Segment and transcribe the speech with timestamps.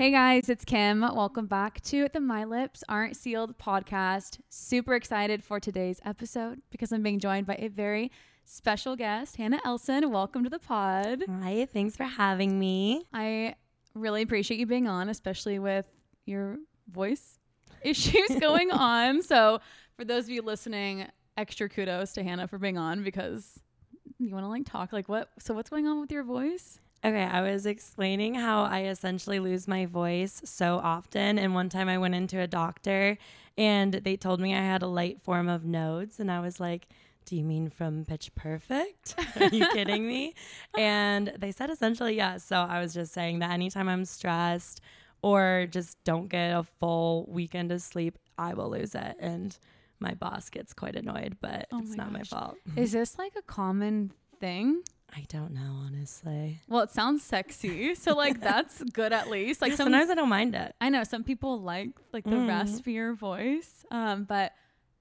[0.00, 1.02] Hey guys, it's Kim.
[1.02, 4.38] Welcome back to the My Lips Aren't Sealed podcast.
[4.48, 8.10] Super excited for today's episode because I'm being joined by a very
[8.46, 10.10] special guest, Hannah Elson.
[10.10, 11.24] Welcome to the pod.
[11.42, 13.02] Hi, thanks for having me.
[13.12, 13.56] I
[13.94, 15.84] really appreciate you being on, especially with
[16.24, 16.56] your
[16.90, 17.38] voice
[17.82, 19.20] issues going on.
[19.20, 19.60] So,
[19.98, 23.60] for those of you listening, extra kudos to Hannah for being on because
[24.18, 26.80] you want to like talk like what so what's going on with your voice?
[27.04, 31.38] Okay, I was explaining how I essentially lose my voice so often.
[31.38, 33.16] And one time I went into a doctor
[33.56, 36.20] and they told me I had a light form of nodes.
[36.20, 36.88] And I was like,
[37.24, 39.14] Do you mean from pitch perfect?
[39.40, 40.34] Are you kidding me?
[40.76, 42.44] And they said essentially, yes.
[42.44, 44.80] So I was just saying that anytime I'm stressed
[45.22, 49.16] or just don't get a full weekend of sleep, I will lose it.
[49.18, 49.56] And
[50.00, 52.56] my boss gets quite annoyed, but Oh it's my not my fault.
[52.76, 54.82] Is this like a common thing?
[55.16, 56.60] I don't know, honestly.
[56.68, 57.94] Well, it sounds sexy.
[57.94, 59.60] So like that's good at least.
[59.60, 60.74] Like Yeah, some sometimes I don't mind it.
[60.80, 62.46] I know some people like like the Mm.
[62.48, 63.84] raspier voice.
[63.90, 64.52] Um, but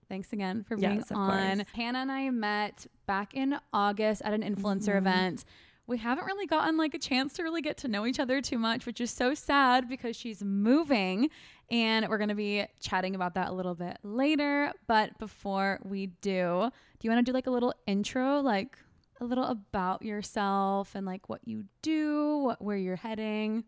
[0.09, 1.57] thanks again for being Yes, on.
[1.57, 1.67] course.
[1.73, 4.97] Hannah and I met back in August at an influencer Mhm.
[4.97, 5.45] event.
[5.85, 8.57] We haven't really gotten like a chance to really get to know each other too
[8.59, 11.29] much, which is so sad because she's moving
[11.71, 14.71] and we're going to be chatting about that a little bit later.
[14.87, 18.77] But before we do, do you want to do like a little intro, like
[19.19, 23.63] a little about yourself and like what you do, what, where you're heading?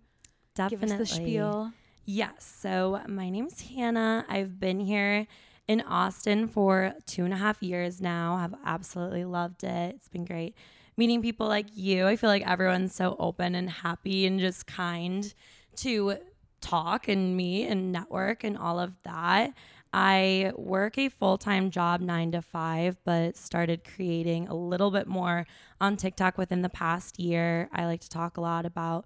[0.55, 0.87] Definitely.
[0.87, 1.73] Give us the spiel.
[2.05, 2.57] Yes.
[2.59, 4.25] So my name's Hannah.
[4.27, 5.27] I've been here
[5.67, 8.35] in Austin for two and a half years now.
[8.35, 9.95] I've absolutely loved it.
[9.95, 10.55] It's been great
[10.97, 12.07] meeting people like you.
[12.07, 15.33] I feel like everyone's so open and happy and just kind
[15.77, 16.17] to
[16.59, 19.53] talk and meet and network and all of that.
[19.93, 25.07] I work a full time job nine to five, but started creating a little bit
[25.07, 25.45] more
[25.79, 27.69] on TikTok within the past year.
[27.73, 29.05] I like to talk a lot about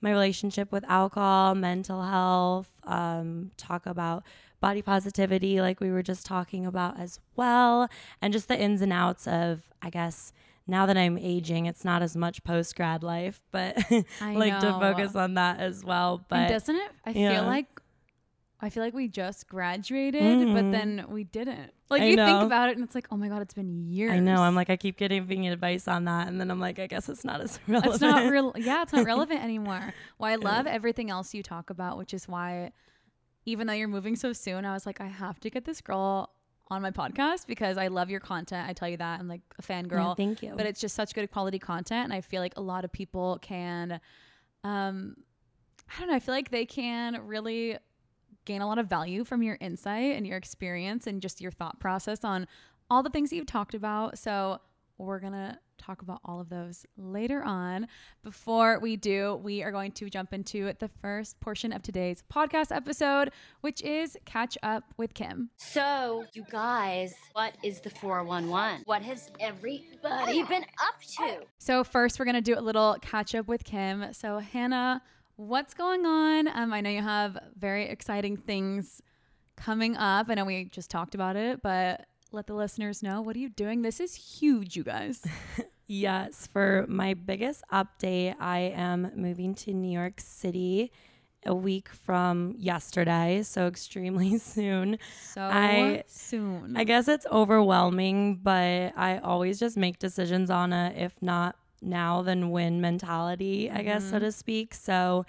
[0.00, 4.24] my relationship with alcohol, mental health, um, talk about
[4.60, 7.88] body positivity, like we were just talking about as well,
[8.20, 10.32] and just the ins and outs of, I guess,
[10.66, 13.76] now that I'm aging, it's not as much post grad life, but
[14.20, 16.16] I like to focus on that as well.
[16.16, 16.90] and But doesn't it?
[17.04, 17.34] I yeah.
[17.34, 17.75] feel like
[18.60, 20.70] I feel like we just graduated, but Mhm.
[20.70, 21.72] then we didn't.
[21.90, 24.12] Like I you think about it, and it's like, oh my god, it's been years.
[24.12, 26.86] I know, I'm like, I keep getting advice on that, and then I'm like, I
[26.86, 27.92] guess it's not as relevant.
[27.94, 28.52] it's not real.
[28.56, 29.92] Yeah, it's not relevant anymore.
[30.18, 32.72] Well, I love everything else you talk about, which is why,
[33.44, 36.30] even though you're moving so soon, I was like, I have to get this girl
[36.68, 38.68] on my podcast because I love your content.
[38.68, 40.16] I tell you that I'm like a Yeah, fangirl.
[40.16, 40.54] thank you.
[40.56, 43.38] but it's just such good quality content and i feel like a lot of people
[43.40, 44.00] can
[44.64, 45.14] um
[45.94, 47.76] i don't know i feel like they can really
[48.46, 51.78] gain a lot of value from your insight and your experience and just your thought
[51.78, 52.46] process on
[52.88, 54.58] all the things that you've talked about so
[54.98, 57.86] we're gonna talk about all of those later on
[58.24, 62.74] before we do we are going to jump into the first portion of today's podcast
[62.74, 63.30] episode
[63.60, 68.82] which is catch up with kim So, you guys, what is the 411?
[68.86, 71.40] What has everybody been up to?
[71.58, 74.12] So first, we're gonna do a little catch up with Kim.
[74.14, 75.02] So Hannah,
[75.36, 76.48] what's going on?
[76.48, 79.02] Um, I know you have very exciting things
[79.56, 80.26] coming up.
[80.28, 83.48] I know we just talked about it, but let the listeners know what are you
[83.48, 83.82] doing.
[83.82, 85.22] This is huge, you guys.
[85.88, 90.90] Yes, for my biggest update, I am moving to New York City
[91.44, 94.98] a week from yesterday, so extremely soon.
[95.22, 96.76] So I- soon.
[96.76, 101.54] I guess it's overwhelming, but I always just make decisions on a if not
[101.86, 104.20] now than when mentality, I guess so Mhm.
[104.20, 104.74] to speak.
[104.74, 105.24] So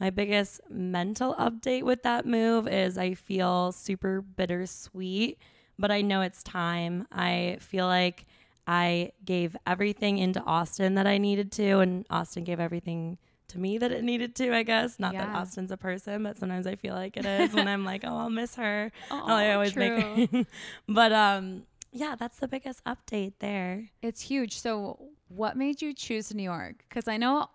[0.00, 5.38] my biggest mental update with that move is I feel super bittersweet,
[5.78, 7.06] but I know it's time.
[7.12, 8.26] I feel like
[8.66, 13.18] I gave everything into Austin that I needed to, and Austin gave everything
[13.48, 14.98] to me that it needed to, I guess.
[14.98, 18.02] Not that Austin's a person, but sometimes I feel like it is when I'm like,
[18.04, 18.90] oh, I'll miss her.
[19.10, 19.88] oh, I always true.
[20.26, 20.46] make her.
[20.88, 21.62] but um,
[21.92, 23.90] yeah, that's the biggest update there.
[24.02, 24.58] It's huge.
[24.58, 26.84] So, what made you choose New York?
[26.88, 27.48] Because I know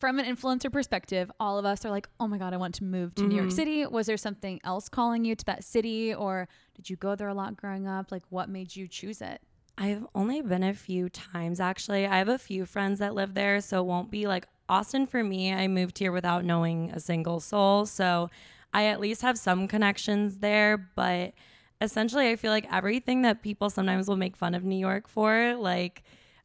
[0.00, 2.84] from an influencer perspective, all of us are like, oh my God, I want to
[2.84, 3.52] move to New York Mhm.
[3.52, 3.86] City.
[3.86, 7.34] Was there something else calling you to that city, or did you go there a
[7.34, 8.10] lot growing up?
[8.12, 9.40] Like, what made you choose it?
[9.78, 12.06] I've only been a few times actually.
[12.06, 15.24] I have a few friends that live there, so it won't be like Austin for
[15.24, 15.52] me.
[15.52, 18.30] I moved here without knowing a single soul, so
[18.72, 21.32] I at least have some connections there, but
[21.80, 25.54] essentially I feel like everything that people sometimes will make fun of New York for,
[25.56, 26.02] like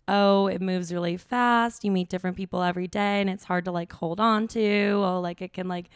[0.10, 3.72] oh, it moves really fast, you meet different people every day and it's hard to
[3.72, 5.90] like hold on to, oh like it can like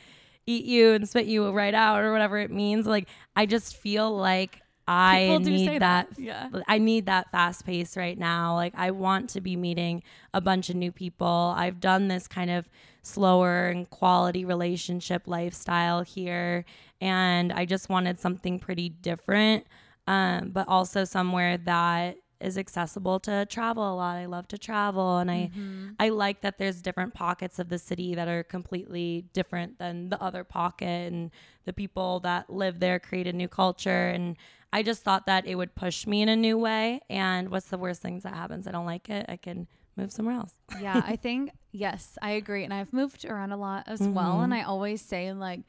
[0.46, 2.86] eat you and spit you right out or whatever it means.
[2.86, 6.10] Like I just feel like I People do say need that.
[6.18, 6.50] Yeah.
[6.68, 8.56] I need that fast pace right now.
[8.56, 11.54] Like I want to be meeting a bunch of new people.
[11.58, 12.70] I've done this kind of
[13.02, 16.66] slower and quality relationship lifestyle here
[17.02, 19.66] and I just wanted something pretty different.
[20.06, 24.18] Um, but also somewhere that is accessible to travel a lot.
[24.18, 25.52] I love to travel and I
[26.00, 30.22] I like that there's different pockets of the city that are completely different than the
[30.22, 31.32] other pocket and
[31.66, 34.38] the people that live there create a new culture and
[34.72, 37.78] I just thought that it would push me in a new way and what's the
[37.78, 38.68] worst things that happens?
[38.68, 39.26] I don't like it.
[39.30, 40.54] I can move somewhere else.
[40.82, 42.64] yeah, I think yes, I agree.
[42.64, 44.42] And I've moved around a lot as well.
[44.42, 44.58] And Mhm.
[44.58, 45.62] I always say like,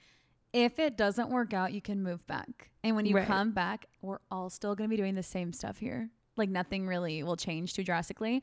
[0.55, 2.71] if it doesn't work out, you can move back.
[2.83, 3.27] And when you Right.
[3.27, 6.11] come back, we're all still going to be doing the same stuff here.
[6.37, 8.43] Like nothing really will change too drastically.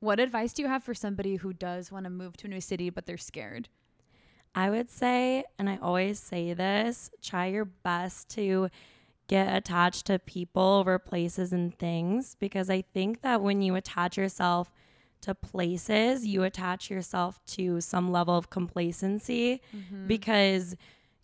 [0.00, 2.60] What advice do you have for somebody who does want to move to a new
[2.60, 3.68] city but they're scared?
[4.54, 8.70] I would say, and I always say this, try your best to
[9.28, 14.16] get attached to people over places and things because I think that when you attach
[14.16, 14.72] yourself
[15.22, 20.06] to places, you attach yourself to some level of complacency mm-hmm.
[20.06, 20.76] because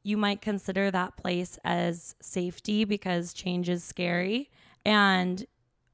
[0.02, 4.50] you might consider that place as safety because change is scary.
[4.84, 5.46] And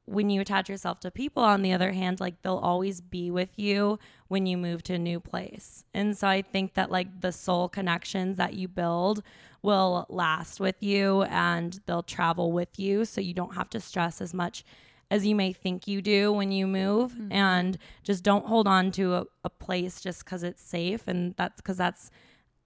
[0.08, 3.50] when you attach yourself to people, on the other hand, like they'll always be with
[3.56, 5.84] you when you move to a new place.
[5.92, 9.22] And so I think that like the soul connections that you build
[9.62, 13.04] will last with you and they'll travel with you.
[13.04, 14.64] So you don't have to stress as much
[15.10, 17.12] as you may think you do when you move.
[17.12, 17.32] Mm-hmm.
[17.32, 21.06] And just don't hold on to a, a place just because it's safe.
[21.06, 22.10] And that's because that's,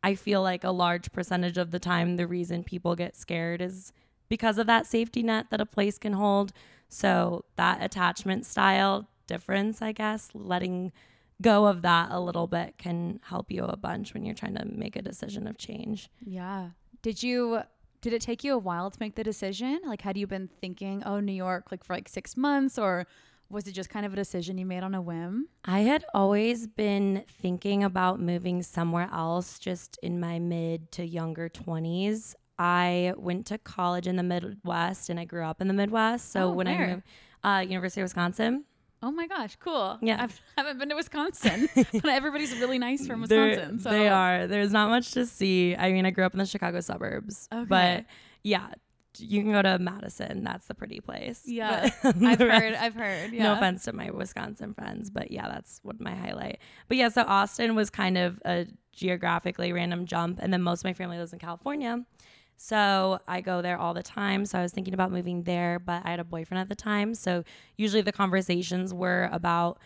[0.02, 3.92] I feel like a large percentage of the time, the reason people get scared is
[4.28, 6.52] because of that safety net that a place can hold.
[6.92, 10.92] So that attachment style difference, I guess, letting
[11.40, 14.66] go of that a little bit can help you a bunch when you're trying to
[14.66, 16.10] make a decision of change.
[16.20, 16.70] Yeah.
[17.00, 17.62] Did you
[18.02, 19.80] did it take you a while to make the decision?
[19.86, 23.06] Like had you been thinking, "Oh, New York like for like 6 months or
[23.48, 25.48] was it just kind of a decision you made on a whim?
[25.64, 31.48] I had always been thinking about moving somewhere else just in my mid to younger
[31.48, 32.34] 20s.
[32.64, 36.30] I went to college in the Midwest and I grew up in the Midwest.
[36.30, 36.80] So Oh, when where?
[36.80, 37.02] I moved,
[37.42, 38.64] uh, University of Wisconsin.
[39.02, 39.98] Oh my gosh, cool.
[40.00, 40.22] Yeah.
[40.22, 43.80] I've, I haven't been to Wisconsin, but everybody's really nice from Wisconsin.
[43.80, 44.46] So They are.
[44.46, 45.74] There's not much to see.
[45.74, 47.64] I mean, I grew up in the Chicago suburbs, Okay.
[47.68, 48.04] but
[48.44, 48.68] yeah,
[49.18, 50.44] you can go to Madison.
[50.44, 51.42] That's the pretty place.
[51.46, 51.90] Yeah.
[52.04, 53.32] I've heard, I've heard.
[53.32, 53.42] Yeah.
[53.42, 56.60] No offense to my Wisconsin friends, but yeah, that's what my highlight.
[56.86, 60.84] But yeah, so Austin was kind of a geographically random jump, and then most of
[60.84, 62.04] my family lives in California.
[62.62, 64.46] So I go there all the time.
[64.46, 67.12] So I was thinking about moving there, but I had a boyfriend at the time.
[67.16, 67.42] So
[67.76, 69.80] usually the conversations were about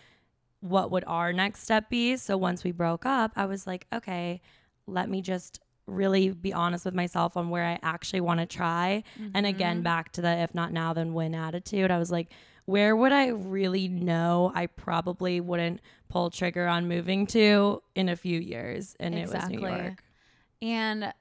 [0.60, 2.18] what would our next step be.
[2.18, 4.42] So once we broke up, I was like, okay,
[4.86, 9.04] let me just really be honest with myself on where I actually want to try.
[9.32, 9.84] And again, mm-hmm.
[9.84, 11.90] back to the if not now, then when attitude.
[11.90, 12.28] I was like,
[12.66, 15.80] where would I really know I probably wouldn't
[16.10, 18.94] pull trigger on moving to in a few years?
[19.00, 20.02] And it was New York.
[20.60, 21.14] And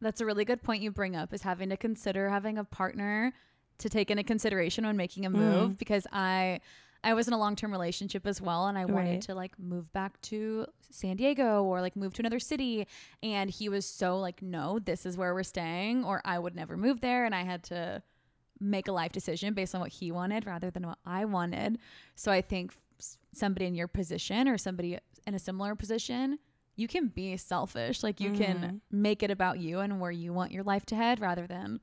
[0.00, 3.32] that's a really good point you bring up is having to consider having a partner
[3.78, 5.78] to take into consideration when making a move Mm.
[5.78, 6.60] because I
[7.04, 9.20] I was in a long-term relationship as well and I wanted Right.
[9.22, 12.86] to like move back to San Diego or like move to another city
[13.22, 16.76] and he was so like no this is where we're staying or I would never
[16.76, 18.02] move there and I had to
[18.58, 21.78] make a life decision based on what he wanted rather than what I wanted.
[22.14, 22.72] So I think
[23.34, 26.38] somebody in your position or somebody in a similar position,
[26.76, 28.02] you can be selfish.
[28.02, 31.20] Like you can make it about you and where you want your life to head
[31.20, 31.80] rather than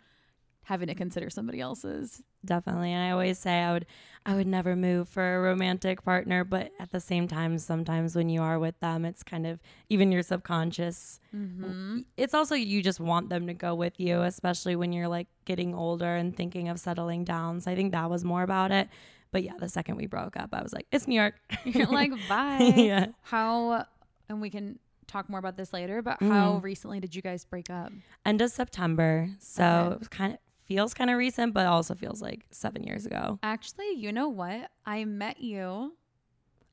[0.66, 2.22] having to consider somebody else's.
[2.46, 2.92] Definitely.
[2.92, 3.86] And I always say I would
[4.26, 8.30] I would never move for a romantic partner, but at the same time, sometimes when
[8.30, 9.60] you are with them, it's kind of
[9.90, 11.20] even your subconscious.
[11.36, 12.00] Mm-hmm.
[12.16, 15.74] It's also you just want them to go with you, especially when you're like getting
[15.76, 17.60] older and thinking of settling down.
[17.62, 18.88] So I think that was more about it.
[19.32, 21.34] But yeah, the second we broke up, I was like, it's New York.
[21.66, 22.72] You're like, bye.
[22.78, 23.08] yeah.
[23.24, 23.88] How,
[24.30, 24.78] and we can
[25.14, 26.64] talk more about this later, but how Mm.
[26.64, 27.92] recently did you guys break up?
[28.26, 29.30] End of September.
[29.40, 29.94] So Okay.
[29.96, 33.38] it was kind of feels kind of recent, but also feels like seven years ago.
[33.44, 34.72] Actually, you know what?
[34.86, 35.96] I met you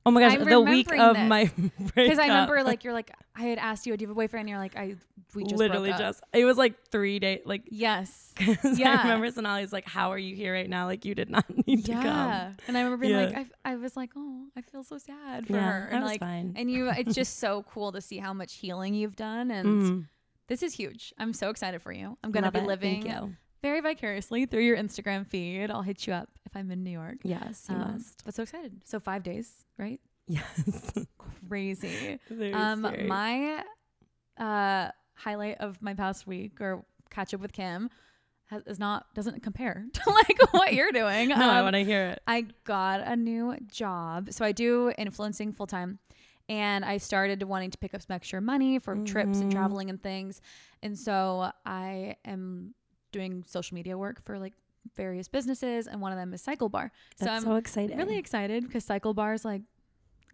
[0.06, 1.28] Oh my gosh, I'm the week of this.
[1.28, 1.50] my
[1.94, 2.18] because.
[2.18, 4.42] I remember like you're like I had asked you, do you have a boyfriend?
[4.44, 4.96] And you're like, I
[5.34, 8.34] we just literally just it was like three days like yes
[8.74, 8.96] Yeah.
[8.98, 10.86] I remember Sonali's like, How are you here right now?
[10.86, 12.02] Like you did not need to come.
[12.04, 12.52] Yeah.
[12.66, 15.52] And I remember being like, I, I was like, oh, I feel so sad for
[15.52, 15.88] Yeah, her.
[15.92, 16.54] And like, fine.
[16.56, 19.50] and you, it's just so cool to see how much healing you've done.
[19.50, 20.06] And Mhm.
[20.48, 21.12] this is huge.
[21.18, 22.16] I'm so excited for you.
[22.24, 22.66] I'm going to Love be it.
[22.66, 23.36] living.
[23.62, 25.70] Very vicariously through your Instagram feed.
[25.70, 27.16] I'll hit you up if I'm in New York.
[27.22, 28.24] Yes, you Um, must.
[28.24, 28.80] But so excited.
[28.84, 30.00] So five days, right?
[30.26, 30.92] Yes.
[31.48, 32.18] Crazy.
[32.52, 33.06] Um, scary.
[33.06, 33.64] my
[34.38, 37.90] uh, highlight of my past week or catch up with Kim
[38.46, 41.28] has, is not doesn't compare to like what you're doing.
[41.28, 42.22] No, I Um, want to hear it.
[42.26, 44.32] I got a new job.
[44.32, 45.98] So I do influencing full time.
[46.48, 49.54] And I started wanting to pick up some extra money for trips and Mhm.
[49.54, 50.40] traveling and things.
[50.82, 52.74] And so I am
[53.12, 54.54] doing social media work for like
[54.96, 55.86] various businesses.
[55.86, 56.90] And one of them is CycleBar.
[57.16, 57.96] So That's I'm so exciting.
[57.98, 59.62] really excited because CycleBar is like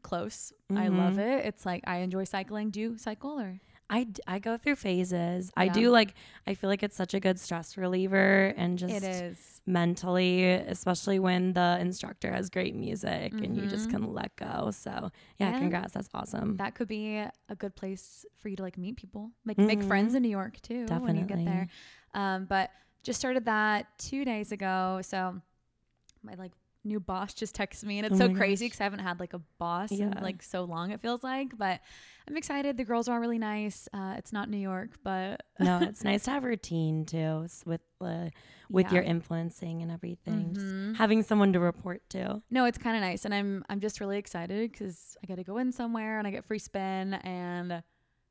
[0.03, 0.53] close.
[0.71, 1.39] I love Mhm.
[1.39, 1.47] it.
[1.47, 2.71] It's like I enjoy cycling.
[2.71, 3.61] Do you cycle or?
[3.89, 5.53] I, d- I go through phases.
[5.57, 6.15] I do like,
[6.45, 9.61] I feel like it's such a good stress reliever and just it is.
[9.65, 13.93] mentally, especially when the instructor has great music and you just Mhm.
[13.93, 14.73] can let go.
[14.73, 15.93] So, yeah, And congrats.
[15.93, 16.57] That's awesome.
[16.57, 20.15] That could be a good place for you to like meet people, like make friends
[20.15, 20.17] Mhm.
[20.17, 21.69] in New York too when you get there.
[22.17, 22.71] Um, but
[23.05, 25.01] just started that two days ago.
[25.03, 25.41] So
[26.23, 29.01] my like new boss just texted me, and it's Oh so crazy because I haven't
[29.01, 30.91] had like a boss in like so long.
[30.93, 31.81] It feels like, but
[32.29, 32.77] I'm excited.
[32.77, 33.89] The girls are all really nice.
[33.93, 37.81] Uh, it's not New York, but no, it's nice to have a routine too with
[38.01, 38.31] uh,
[38.71, 40.55] with your influencing and everything.
[40.55, 40.97] Just Mhm.
[40.97, 42.43] having someone to report to.
[42.51, 45.45] No, it's kind of nice, and I'm I'm just really excited because I get to
[45.45, 47.83] go in somewhere and I get free spin, and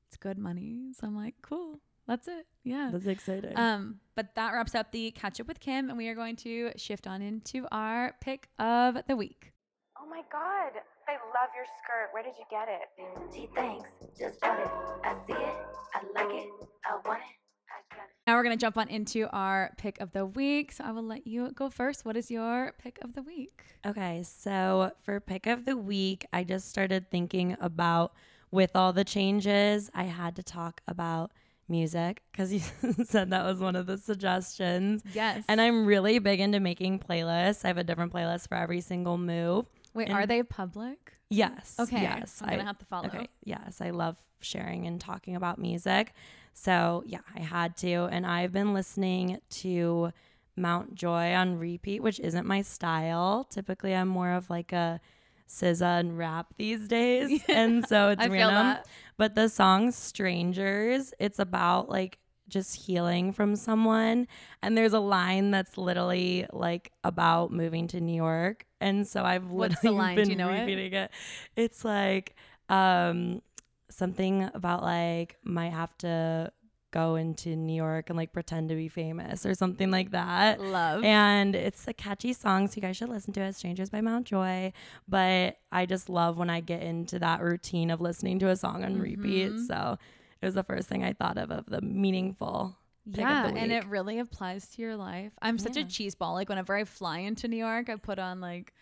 [0.08, 0.92] it's good money.
[0.94, 2.46] So I'm like, cool, that's it.
[2.64, 2.90] Yeah.
[2.92, 3.58] That's exciting.
[3.58, 6.72] Um, but that wraps up the catch up with Kim, and we are going to
[6.78, 9.54] shift on into our pick of the week.
[10.00, 10.72] Oh my god,
[11.08, 12.10] I love your skirt.
[12.12, 13.34] Where did you get it?
[13.34, 13.90] Gee, thanks.
[14.18, 14.68] Just bought it.
[15.04, 15.56] I see it.
[15.94, 16.50] I like it.
[16.86, 17.36] I want it.
[17.70, 18.12] I got it.
[18.28, 20.72] Now we're gonna jump on into our pick of the week.
[20.72, 22.06] So I will let you go first.
[22.06, 23.64] What is your pick of the week?
[23.86, 28.14] Okay, so for pick of the week, I just started thinking about
[28.52, 31.32] with all the changes, I had to talk about
[31.68, 32.60] music because you
[33.06, 35.04] said that was one of the suggestions.
[35.14, 35.44] Yes.
[35.48, 37.66] And I'm really big into making playlists.
[37.66, 39.66] I have a different playlist for every single move.
[39.94, 40.08] wait.
[40.10, 41.14] and- Are they public?
[41.30, 41.76] Yes.
[41.80, 42.02] Okay.
[42.04, 42.40] Yes.
[42.44, 43.08] I'm gonna have to follow.
[43.08, 43.28] Okay.
[43.44, 43.82] Yes.
[43.82, 46.14] I love sharing and talking about music.
[46.54, 48.08] So, yeah, I had to.
[48.12, 50.12] And I've been listening to
[50.56, 53.44] Mount Joy on repeat, which isn't my style.
[53.50, 55.02] Typically, I'm more of like a
[55.48, 57.42] SZA and rap these days.
[57.50, 58.84] and so it's random.
[59.18, 64.28] But the song Strangers, it's about like just healing from someone.
[64.62, 68.66] And there's a line that's literally like about moving to New York.
[68.82, 70.16] And so I've What's literally line?
[70.16, 70.62] Been you know it?
[70.62, 71.12] repeating it.
[71.56, 72.36] It's like
[72.70, 73.42] um
[73.90, 76.52] something about like might have to
[76.96, 80.62] go into New York and like pretend to be famous or something like that.
[80.62, 81.04] Love.
[81.04, 83.56] And it's a catchy song, so you guys should listen to it.
[83.56, 84.72] Strangers by Mount Joy.
[85.08, 88.84] But I just love when I get into that routine of listening to a song
[88.86, 89.52] on repeat.
[89.52, 89.68] Mhm.
[89.68, 89.98] So
[90.42, 92.78] it was the first thing I thought of of the meaningful.
[93.08, 95.32] yeah, and it really applies to your life.
[95.42, 95.88] I'm such a Yeah.
[95.88, 96.34] cheese ball.
[96.34, 98.74] Like whenever I fly into New York, I put on like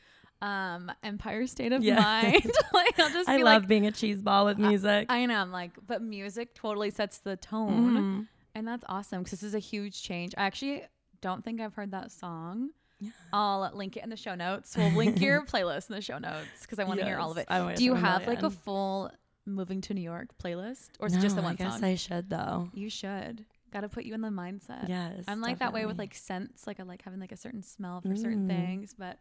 [0.44, 2.00] um Empire State of Yeah.
[2.00, 2.52] Mind.
[2.74, 5.06] like I'll just I be love like being a cheese ball with music.
[5.10, 7.92] I know, I'm like, but music totally sets the tone.
[7.94, 8.28] Mhm.
[8.56, 10.34] And that's awesome because this is a huge change.
[10.38, 10.84] I actually
[11.22, 12.70] don't think I've heard that song.
[13.00, 13.10] Yeah.
[13.34, 14.76] I'll link it in the show notes.
[14.78, 17.38] We'll link your playlist in the show notes because I want to hear all of
[17.38, 17.48] it.
[17.50, 19.12] I Do you have like a full
[19.46, 21.84] moving to New York playlist or is it just the No, one I guess song?
[21.84, 22.70] I should though.
[22.74, 23.46] you should.
[23.72, 24.88] Got to put you in the mindset.
[24.88, 25.24] Yes.
[25.28, 26.68] I'm like that way with like scents.
[26.68, 28.66] Like I like having like a certain smell for certain Mm.
[28.68, 29.18] things, but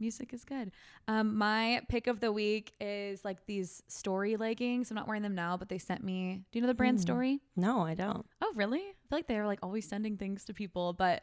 [0.00, 0.72] music is good.
[1.08, 4.90] Um, my pick of the week is like these story leggings.
[4.90, 6.44] I'm not wearing them now, but they sent me.
[6.50, 7.02] Do you know the brand Mm.
[7.02, 7.40] Story?
[7.56, 8.26] No, I don't.
[8.42, 8.80] Oh, really?
[8.80, 11.22] I feel like they're like always sending things to people, but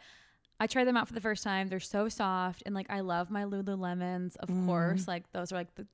[0.60, 1.68] I tried them out for the first time.
[1.70, 4.66] They're so soft, and like I love my Lululemons, of Mm.
[4.66, 5.08] course.
[5.08, 5.88] Like those are like the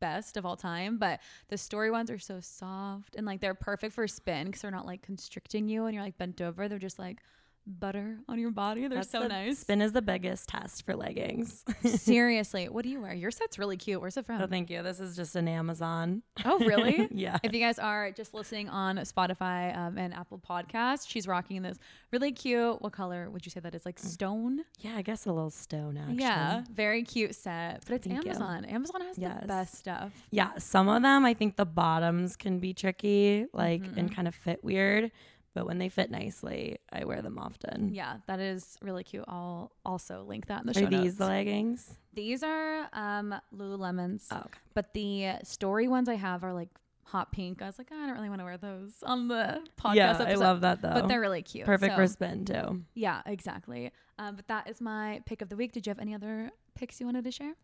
[0.00, 3.94] best of all time, but the story ones are so soft and like they're perfect
[3.94, 6.68] for spin because they're not like constricting you and you're like bent over.
[6.68, 7.18] They're just like
[7.66, 8.82] butter on your body.
[8.88, 9.58] They're That's so the- nice.
[9.60, 11.64] Spin is the biggest test for leggings.
[11.84, 13.12] Seriously, what do you wear?
[13.14, 14.00] Your set's really cute.
[14.00, 14.40] Where's it from?
[14.40, 14.82] oh, thank you.
[14.82, 16.22] This is just an Amazon.
[16.44, 17.08] Oh, really?
[17.14, 17.38] yeah.
[17.42, 21.78] If you guys are just listening on Spotify um, and Apple Podcasts, she's rocking this
[22.12, 22.80] really cute.
[22.80, 23.84] What color would you say that is?
[23.84, 24.60] Like stone?
[24.80, 26.16] Yeah, I guess a little stone actually.
[26.20, 27.82] Yeah, very cute set.
[27.86, 28.30] But it's Thank you.
[28.30, 28.64] Amazon.
[28.66, 29.40] Amazon has Yes.
[29.42, 30.12] the best stuff.
[30.30, 34.14] Yeah, some of them I think the bottoms can be tricky, like and Mhm.
[34.14, 35.10] kind of fit weird,
[35.56, 37.90] but when they fit nicely, I wear them often.
[37.94, 39.24] Yeah, that is really cute.
[39.26, 41.16] I'll also link that in the Are show these notes.
[41.16, 41.98] the leggings?
[42.12, 44.58] These are um, Lululemons, Oh, okay.
[44.74, 46.68] but the story ones I have are like
[47.04, 47.62] hot pink.
[47.62, 50.10] I was like, "Ah, I don't really want to wear those on the podcast yeah,
[50.10, 50.28] episode.
[50.28, 50.92] I love that though.
[50.92, 51.64] but they're really cute.
[51.64, 52.82] perfect so- for spin too.
[52.94, 53.92] Yeah, exactly.
[54.18, 55.72] Um, but that is my pick of the week.
[55.72, 57.54] Did you have any other picks you wanted to share?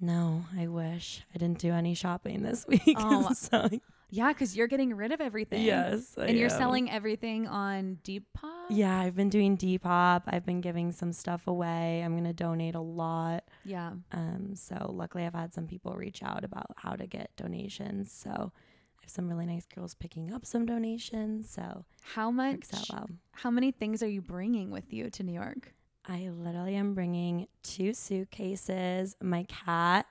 [0.00, 2.96] No, I wish I didn't do any shopping this week.
[2.96, 3.68] Oh, so,
[4.14, 5.62] Yeah, because you're getting rid of everything.
[5.62, 6.58] yes, I And you're am.
[6.58, 8.66] selling everything on Depop?
[8.68, 10.24] Yeah, I've been doing Depop.
[10.26, 12.02] I've been giving some stuff away.
[12.04, 13.44] I'm gonna donate a lot.
[13.64, 13.92] Yeah.
[14.12, 18.12] Um, so luckily I've had some people reach out about how to get donations.
[18.12, 21.48] So I have some really nice girls picking up some donations.
[21.50, 22.66] So How much?
[22.74, 23.06] out well.
[23.32, 25.72] How many things are you bringing with you to New York?
[26.06, 30.04] I literally am bringing two suitcases, my cat,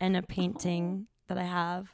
[0.00, 1.88] and a painting that I have.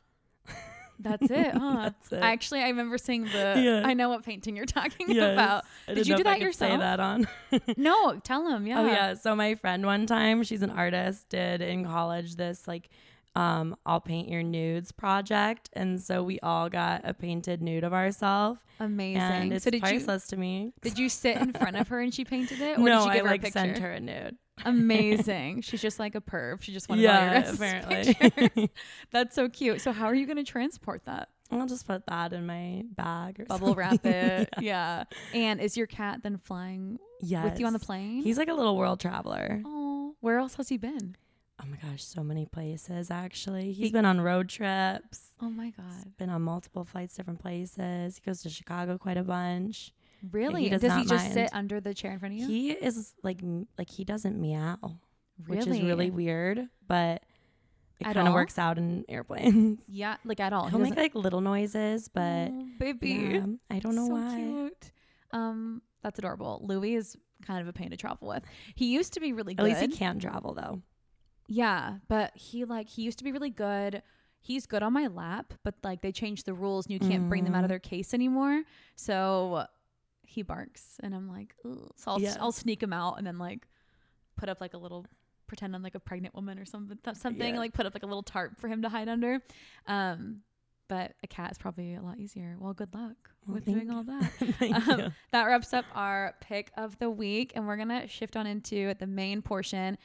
[1.02, 1.74] That's it, huh?
[1.84, 2.16] That's it.
[2.22, 3.54] Actually, I remember seeing the.
[3.62, 3.82] Yeah.
[3.86, 5.32] I know what painting you're talking Yes.
[5.32, 5.64] about.
[5.88, 6.80] I Did you do that could Say yourself?
[6.80, 7.28] that on.
[7.76, 8.66] No, tell him.
[8.66, 8.80] Yeah.
[8.80, 9.14] Oh yeah.
[9.14, 12.88] So my friend one time, she's an artist, did in college this like
[13.34, 15.70] um I'll paint your nudes project.
[15.72, 18.60] And so we all got a painted nude of ourselves.
[18.80, 19.22] Amazing.
[19.22, 20.72] And it's so did you priceless to me.
[20.82, 23.12] did you sit in front of her and she painted it, or no, did you
[23.14, 23.58] give I her like a picture?
[23.58, 24.36] sent her a nude.
[24.64, 25.62] Amazing.
[25.62, 26.62] She's just like a perv.
[26.62, 28.70] She just wanted all Yeah, guys' apparently.
[29.10, 29.80] That's so cute.
[29.80, 31.28] So how are you going to transport that?
[31.50, 34.48] I'll just put that in my bag or Bubble wrap it.
[34.60, 35.04] yeah.
[35.34, 37.44] And is your cat then flying Yes.
[37.44, 38.22] with you on the plane?
[38.22, 39.60] He's like a little world traveler.
[39.64, 41.16] oh, where else has he been?
[41.62, 43.72] Oh my gosh, so many places actually.
[43.72, 45.32] He's been on road trips.
[45.40, 46.16] Oh my god.
[46.16, 48.16] Been on multiple flights, different places.
[48.16, 49.92] He goes to Chicago quite a bunch.
[50.30, 50.68] Really?
[50.68, 51.34] does does he just mind.
[51.34, 52.46] sit under the chair in front of you?
[52.46, 53.40] He is like
[53.78, 54.78] like he doesn't meow,
[55.46, 55.82] which is Really?
[55.84, 57.22] really weird, but
[58.00, 59.80] it kind of works out in airplanes.
[59.88, 60.64] yeah, like at all.
[60.66, 63.08] He He'll make like little noises, but Oh, baby.
[63.10, 64.36] yeah, I don't know so why.
[64.36, 64.92] Cute.
[65.32, 66.60] Um, that's adorable.
[66.64, 68.42] Louis is kind of a pain to travel with.
[68.74, 69.64] He used to be really At good.
[69.64, 70.82] least he can travel though.
[71.48, 74.02] Yeah, but he like he used to be really good.
[74.40, 77.44] He's good on my lap, but like they changed the rules and you can't bring
[77.44, 77.68] them out of Mm.
[77.68, 78.62] their case anymore.
[78.96, 79.66] So
[80.32, 81.90] he barks and I'm like, Ugh.
[81.96, 82.20] so I'll.
[82.40, 83.66] I'll sneak him out and then like
[84.36, 85.06] put up like a little
[85.46, 87.60] pretend I'm like a pregnant woman or something something Yeah.
[87.60, 89.40] like put up like a little tarp for him to hide under.
[89.86, 90.40] Um
[90.88, 92.56] but a cat is probably a lot easier.
[92.58, 94.30] Well, good luck Well, with doing all that.
[94.88, 98.92] Um, that wraps up our pick of the week, and we're gonna shift on into
[98.94, 99.96] the main portion.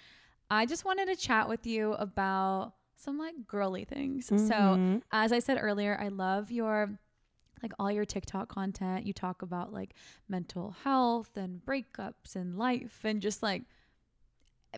[0.49, 4.27] I just wanted to chat with you about some like girly things.
[4.27, 5.01] So, Mhm.
[5.11, 6.97] as I said earlier, I love your
[7.63, 9.05] like all your TikTok content.
[9.05, 9.93] You talk about like
[10.29, 13.63] mental health and breakups and life and just like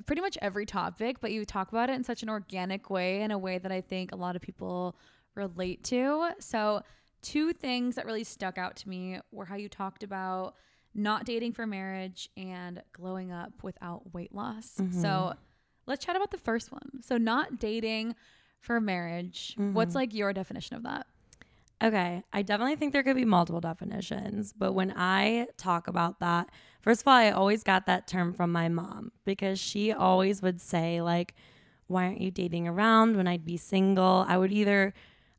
[0.06, 3.32] pretty much every topic, but you talk about it in such an organic way, in
[3.32, 4.96] a way that I think a lot of people
[5.36, 6.32] relate to.
[6.40, 6.84] So,
[7.22, 10.56] two things that really stuck out to me were how you talked about
[10.96, 14.72] not dating for marriage and glowing up without weight loss.
[14.76, 15.38] So, mm-hmm.
[15.86, 17.02] let's chat about the first one.
[17.02, 18.16] So, not dating
[18.60, 19.56] for marriage.
[19.58, 19.98] What's mm-hmm.
[19.98, 21.08] like your definition of that?
[21.82, 26.50] Okay, I definitely think there could be multiple definitions, but when I talk about that,
[26.82, 30.60] first of all, I always got that term from my mom because she always would
[30.60, 31.36] say like,
[31.88, 34.94] "Why aren't you dating around when I'd be single?" I would either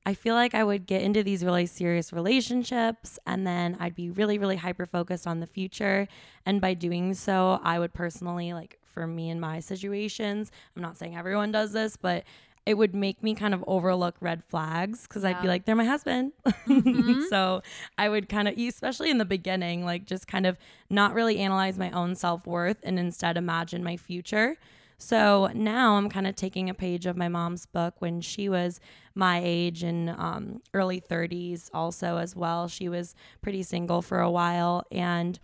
[0.07, 4.09] I feel like I would get into these really serious relationships and then I'd be
[4.11, 6.09] really really hyper focused on the future,
[6.46, 10.96] and by doing so, I would personally like for me and my situations, I'm not
[10.96, 12.24] saying everyone does this, but
[12.66, 15.85] it would make me kind of overlook red flags because I'd be like, they're my
[15.85, 16.33] husband.
[17.29, 17.62] so
[17.96, 21.79] I would kind of, especially in the beginning, like just kind of not really analyze
[21.79, 24.57] my own self worth and instead imagine my future.
[24.99, 28.81] So now I'm kind of taking a page of my mom's book when she was
[29.14, 32.68] my age in um, early 30s, also as well.
[32.68, 35.40] She was pretty single for a while and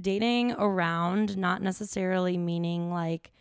[0.00, 3.32] dating around, not necessarily meaning like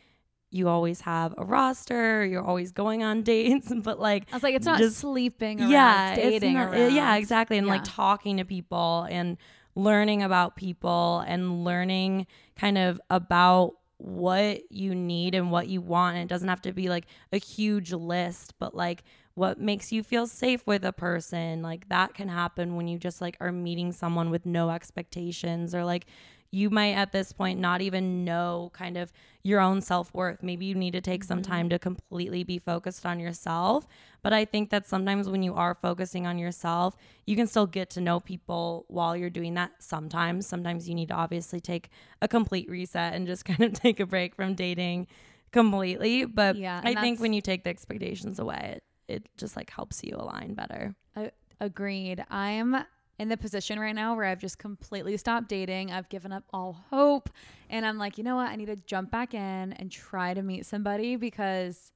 [0.53, 4.55] you always have a roster, you're always going on dates, but like I was like,
[4.55, 6.93] it's not Just- sleeping around, yeah, it's it's dating not- uh, around.
[6.95, 9.37] yeah, exactly, and like talking to people and
[9.75, 16.17] learning about people and learning kind of about what you need and what you want.
[16.17, 19.03] And it doesn't have to be like a huge list, but like
[19.35, 21.61] what makes you feel safe with a person.
[21.63, 25.85] Like that can happen when you just like are meeting someone with no expectations or
[25.85, 26.05] like
[26.51, 29.11] you might at this point not even know kind of
[29.43, 30.41] your own self-worth.
[30.41, 31.51] Maybe you need to take some mm-hmm.
[31.51, 33.85] time to completely be focused on yourself.
[34.21, 36.95] But I think that sometimes when you are focusing on yourself,
[37.27, 40.47] you can still get to know people while you're doing that sometimes.
[40.47, 41.89] Sometimes you need to obviously take
[42.21, 45.07] a complete reset and just kind of take a break from dating
[45.51, 46.23] completely.
[46.23, 50.03] But Yeah, I think when you take the expectations away, it, it just like helps
[50.03, 50.95] you align better.
[51.17, 52.23] I, agreed.
[52.29, 52.85] I'm
[53.19, 55.91] in the position right now where I've just completely stopped dating.
[55.91, 57.29] I've given up all hope.
[57.69, 58.49] And I'm like, you know what?
[58.49, 61.91] I need to jump back in and try to meet somebody because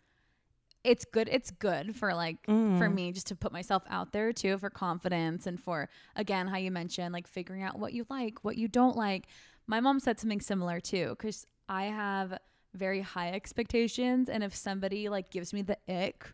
[0.84, 1.28] it's good.
[1.32, 2.52] It's good for like, for
[2.88, 2.94] Mm.
[2.94, 6.72] me, just to put myself out there too, for confidence and for, again, how you
[6.72, 9.26] mentioned, like figuring out what you like, what you don't like.
[9.66, 12.38] My mom said something similar too, because I have
[12.74, 14.30] very high expectations.
[14.30, 16.32] And if somebody like gives me the ick,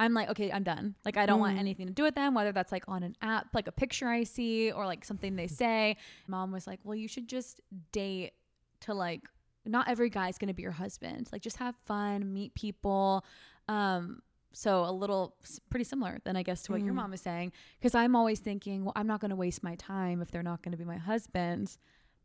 [0.00, 0.94] I'm like, okay, I'm done.
[1.04, 1.60] Like, I don't want Mm.
[1.60, 4.24] anything to do with them, whether that's like on an app, like a picture I
[4.24, 5.96] see, or like something they say.
[6.26, 7.60] Mom was like, well, you should just
[7.92, 8.32] date
[8.80, 9.22] to like,
[9.66, 11.28] not every guy's gonna be your husband.
[11.32, 13.24] Like, just have fun, meet people.
[13.68, 15.36] Um, so a little
[15.68, 16.96] pretty similar then I guess to what your Mhm.
[16.96, 20.20] mom is saying because I'm always thinking, well, I'm not going to waste my time
[20.22, 21.76] if they're not going to be my husband.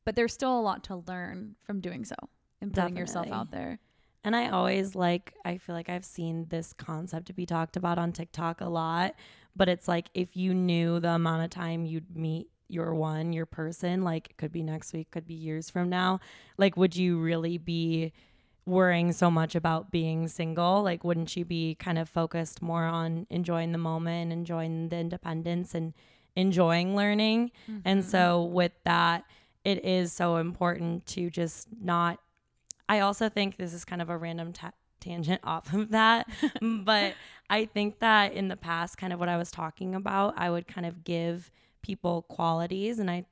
[0.06, 2.16] But there's still a lot to learn from doing so
[2.62, 3.80] and putting yourself out there.
[4.26, 8.00] And I always like, I feel like I've seen this concept to be talked about
[8.00, 9.16] on TikTok a lot,
[9.56, 13.46] but it's like if you knew the amount of time you'd meet your one, your
[13.46, 16.20] person, like it could be next week, could be years from now,
[16.58, 18.12] like would you really be
[18.66, 20.82] worrying so much about being single?
[20.82, 25.76] Like, wouldn't you be kind of focused more on enjoying the moment, enjoying the independence,
[25.76, 25.94] and
[26.36, 27.52] enjoying learning?
[27.86, 28.10] And Mm-hmm.
[28.10, 29.26] so, with that,
[29.64, 32.20] it is so important to just not.
[32.88, 36.28] I also think this is kind of a random ta- tangent off of that,
[36.62, 37.14] but
[37.50, 40.68] I think that in the past, kind of what I was talking about, I would
[40.68, 43.26] kind of give people qualities, and I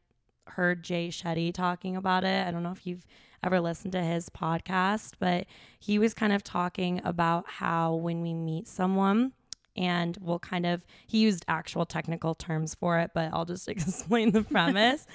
[0.47, 2.47] heard Jay Shetty talking about it.
[2.47, 3.05] I don't know if you've
[3.43, 5.45] ever listened to his podcast, but
[5.79, 9.33] he was kind of talking about how when we meet someone,
[9.75, 14.31] and we'll kind of he used actual technical terms for it, but I'll just explain
[14.31, 15.07] the premise.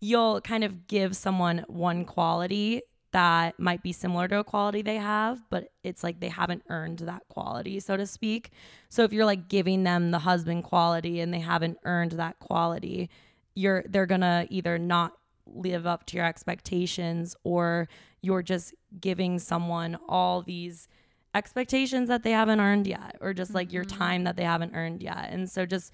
[0.00, 2.82] You'll kind of give someone one quality
[3.16, 6.98] that might be similar to a quality they have, but it's like they haven't earned
[6.98, 8.50] that quality, so to speak.
[8.90, 13.08] So if you're like giving them the husband quality and they haven't earned that quality,
[13.54, 15.14] you're they're gonna either not
[15.46, 17.88] live up to your expectations or
[18.20, 20.86] you're just giving someone all these
[21.34, 23.98] expectations that they haven't earned yet or just like your mm-hmm.
[23.98, 25.90] time that they haven't earned yet and so just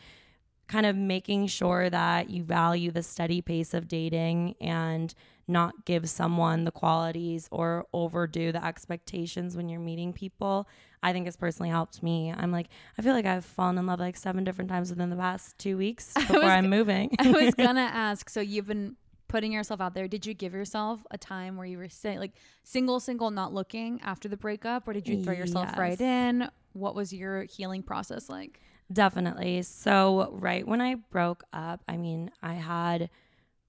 [0.67, 5.15] kind of making sure that you value the steady pace of dating and
[5.49, 10.69] not give someone the qualities or overdo the expectations when you're meeting people
[11.03, 13.99] i think has personally helped me i'm like i feel like i've fallen in love
[14.01, 17.55] like seven different times within the past two weeks before was i'm moving I was
[17.59, 18.29] gonna ask.
[18.29, 18.97] So you've been
[19.29, 20.09] putting yourself out there.
[20.09, 22.33] Did you give yourself a time where you were say like
[22.65, 26.49] single, single, not looking after the breakup, or did you throw yourself right in?
[26.75, 28.61] What was your healing process like?
[28.93, 29.63] Definitely.
[29.63, 33.09] So, right when I broke up, I mean, I had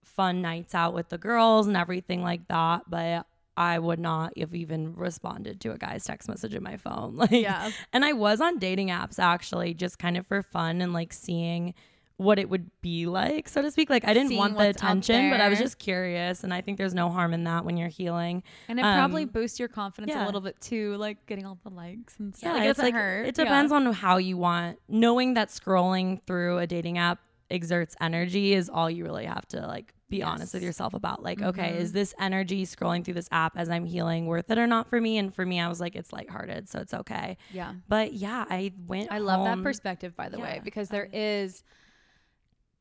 [0.04, 4.56] fun nights out with the girls and everything like that, but I would not have
[4.56, 7.16] even responded to a guy's text message in my phone.
[7.18, 7.72] Like, Yeah.
[7.92, 11.74] and I was on dating apps actually, just kind of for fun and like seeing
[12.18, 13.90] what it would be like, so to speak.
[13.90, 16.44] Like, I didn't Seeing want the attention, but I was just curious.
[16.44, 18.44] And I think there's no harm in that when you're healing.
[18.68, 21.72] And it probably Um, boosts your confidence a little bit too, like getting all the
[21.72, 22.48] likes and stuff.
[22.50, 23.26] Yeah, like, it it's doesn't like hurt.
[23.28, 23.44] it Yeah.
[23.46, 24.78] depends on how you want.
[24.88, 27.20] Knowing that scrolling through a dating app
[27.54, 31.24] exerts energy is all you really have to like be honest with yourself about.
[31.24, 31.78] Like, okay, Mhm.
[31.80, 35.00] is this energy scrolling through this app as I'm healing worth it or not for
[35.00, 35.18] me?
[35.18, 37.38] And for me, I was like, it's lighthearted, so it's okay.
[37.52, 37.74] Yeah.
[37.88, 39.12] But yeah, I went.
[39.12, 41.64] I love that perspective, by the way, because there is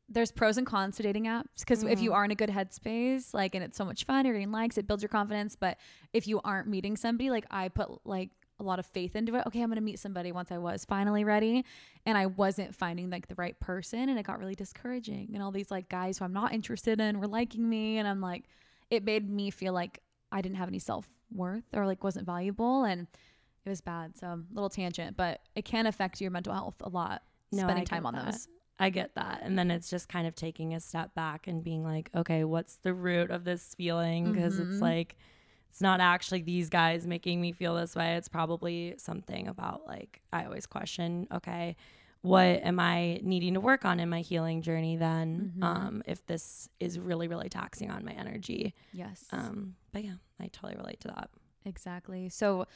[0.09, 1.61] there's pros and cons to dating apps.
[1.61, 2.05] Because if Mm-hmm.
[2.05, 4.77] you are in a good headspace, like, and it's so much fun, you're getting likes,
[4.77, 5.57] it builds your confidence.
[5.57, 5.79] But
[6.13, 8.31] if you aren't meeting somebody, like I put like
[8.62, 9.46] a lot of faith into it.
[9.46, 11.64] Okay, I'm gonna meet somebody once I was finally ready,
[12.07, 15.31] and I wasn't finding like the right person, and it got really discouraging.
[15.35, 18.20] And all these like guys who I'm not interested in were liking me, and I'm
[18.20, 18.44] like,
[18.90, 22.85] it made me feel like I didn't have any self worth or like wasn't valuable,
[22.85, 23.07] and
[23.64, 24.16] it was bad.
[24.16, 27.22] So little tangent, but it can affect your mental health a lot.
[27.53, 28.33] No, spending time on that.
[28.33, 28.48] those.
[28.79, 29.40] I get that.
[29.44, 32.77] And then it's just kind of taking a step back and being like, okay, what's
[32.77, 34.33] the root of this feeling?
[34.33, 34.62] Because Mhm.
[34.72, 35.16] it's like,
[35.73, 38.17] it's not actually these guys making me feel this way.
[38.17, 41.77] It's probably something about like, I always question, okay,
[42.21, 45.55] what am I needing to work on in my healing journey then?
[45.57, 45.65] Mhm.
[45.65, 48.75] Um, if this is really, really taxing on my energy.
[48.93, 49.25] Yes.
[49.33, 51.31] Um, but yeah, I totally relate to that.
[51.65, 52.29] exactly.
[52.29, 52.67] So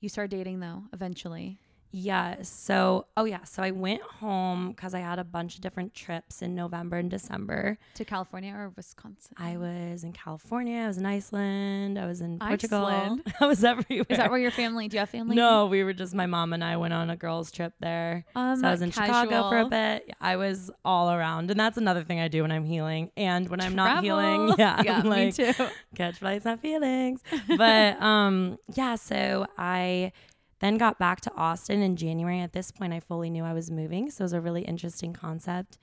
[0.00, 1.58] you start dating though eventually.
[1.90, 2.42] Yeah.
[2.42, 3.44] So, oh yeah.
[3.44, 7.10] So I went home because I had a bunch of different trips in November and
[7.10, 7.78] December.
[7.94, 9.34] To California or Wisconsin?
[9.38, 10.82] I was in California.
[10.82, 11.98] I was in Iceland.
[11.98, 12.84] I was in Portugal.
[12.84, 13.34] Iceland?
[13.40, 14.06] I was everywhere.
[14.08, 14.88] Is that where your family?
[14.88, 15.36] Do you have family?
[15.36, 18.24] No, we were just my mom and I went on a girls trip there.
[18.34, 20.10] Um, so I was in Chicago for a bit.
[20.20, 23.60] I was all around, and that's another thing I do when I'm healing, and when
[23.60, 25.52] I'm not healing, yeah, yeah, I'm me like, too.
[25.94, 27.22] catch flights, not feelings.
[27.56, 28.96] But um, yeah.
[28.96, 30.12] So I
[30.60, 32.40] then got back to Austin in January.
[32.40, 35.12] At this point, I fully knew I was moving, so it was a really interesting
[35.12, 35.78] concept.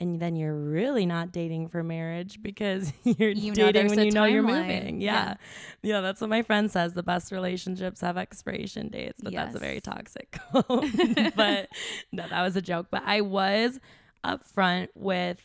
[0.00, 4.24] And then you're really not dating for marriage because you're You dating when you know
[4.24, 4.66] you're timeline.
[4.66, 5.00] moving.
[5.00, 5.12] Yeah.
[5.12, 5.34] Yeah.
[5.82, 6.00] yeah.
[6.00, 6.92] that's what my friend says.
[6.94, 10.66] The best relationships have expiration dates, but that's a very toxic quote.
[11.36, 11.68] but
[12.10, 12.88] no, that was a joke.
[12.90, 13.78] But I was
[14.24, 15.44] upfront with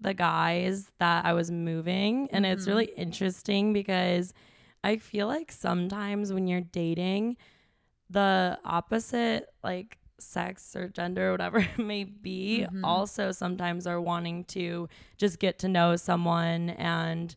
[0.00, 2.28] the guys that I was moving.
[2.32, 2.68] And it's Mhm.
[2.68, 4.34] really interesting because
[4.82, 7.36] I feel like sometimes when you're dating,
[8.10, 12.80] the opposite, like sex or gender or whatever it may be, Mhm.
[12.84, 17.34] also sometimes are wanting to just get to know someone and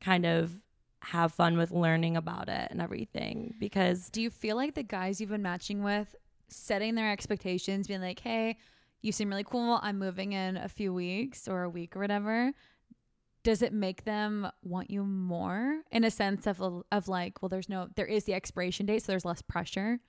[0.00, 0.56] kind of
[1.02, 5.20] have fun with learning about it and everything because Do you feel like the guys
[5.20, 6.14] you've been matching with
[6.48, 8.56] setting their expectations, being like, "Hey,
[9.02, 9.78] you seem really cool.
[9.82, 12.52] I'm moving in a few weeks or a week or whatever."
[13.44, 17.68] Does it make them want you more in a sense of of like, well, there's
[17.68, 20.00] no, there is the expiration date, so there's less pressure.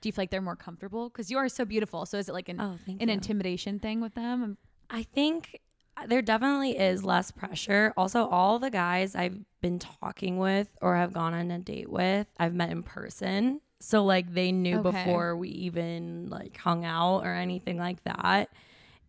[0.00, 2.06] Do you feel like they're more comfortable because you are so beautiful?
[2.06, 3.14] So is it like an Oh, an you.
[3.14, 4.42] intimidation thing with them?
[4.42, 5.60] Um, I think
[5.96, 7.92] uh, there definitely is less pressure.
[7.96, 12.26] Also, all the guys I've been talking with or have gone on a date with,
[12.38, 13.60] I've met in person.
[13.80, 14.90] So like they knew Okay.
[14.90, 18.50] before we even like hung out or anything like that.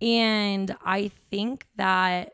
[0.02, 2.34] And I think that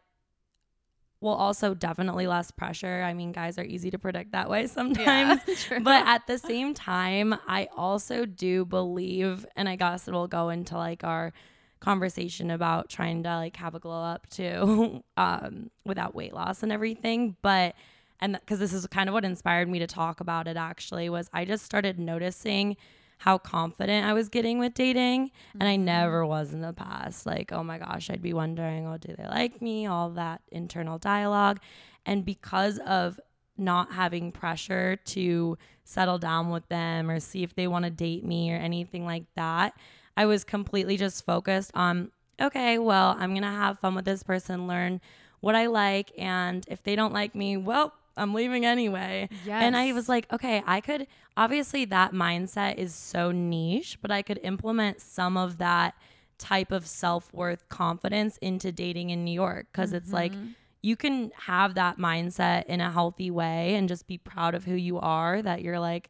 [1.20, 3.02] will also definitely less pressure.
[3.04, 5.42] I mean, guys are easy to predict that way sometimes.
[5.64, 5.80] true.
[5.80, 10.78] but at the same time, I also do believe, and I guess it'll go into
[10.78, 11.34] like our
[11.80, 16.72] conversation about trying to like have a glow up too, um, without weight loss and
[16.72, 17.36] everything.
[17.42, 17.76] But
[18.20, 21.30] and because this is kind of what inspired me to talk about it actually was
[21.34, 22.78] I just started noticing
[23.18, 25.32] how confident I was getting with dating.
[25.60, 25.86] And I mm-hmm.
[25.86, 27.26] never was in the past.
[27.26, 29.88] Like, oh my gosh, I'd be wondering, oh, do they like me?
[29.88, 31.60] All that internal dialogue.
[32.06, 33.20] And because of
[33.58, 38.24] not having pressure to settle down with them or see if they want to date
[38.24, 39.74] me or anything like that,
[40.16, 44.24] I was completely just focused on, okay, well, I'm going to have fun with this
[44.24, 45.02] person, learn
[45.40, 46.12] what I like.
[46.18, 49.30] And if they don't like me, well, I'm leaving anyway.
[49.48, 54.22] And I was like, okay, I could obviously that mindset is so niche, but I
[54.24, 55.94] could implement some of that
[56.38, 60.50] type of self worth confidence into dating in New York because it's like mm-hmm.
[60.82, 64.76] you can have that mindset in a healthy way and just be proud of who
[64.76, 66.10] you are, that you're like,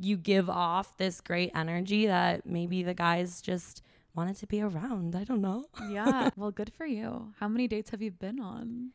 [0.00, 3.82] you give off this great energy that maybe the guys just
[4.14, 5.14] wanted to be around.
[5.14, 5.66] I don't know.
[5.88, 6.30] yeah.
[6.36, 7.32] Well, good for you.
[7.38, 8.90] How many dates have you been on?